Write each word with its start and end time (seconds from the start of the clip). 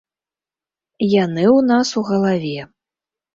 Яны 1.23 1.43
ў 1.43 1.59
нас 1.73 1.87
у 2.01 2.03
галаве. 2.09 2.57